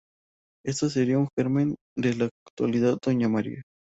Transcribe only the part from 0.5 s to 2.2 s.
Esto sería el germen de